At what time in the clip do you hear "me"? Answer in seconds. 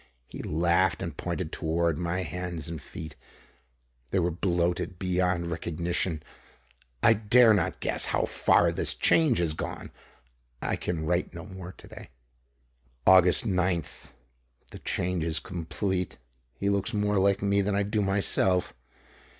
17.43-17.61